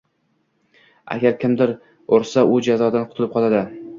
Agar 1.15 1.35
kimdir 1.43 1.75
ursa, 2.19 2.47
u 2.53 2.57
jazodan 2.71 3.07
qutulib 3.13 3.33
qoladi 3.39 3.63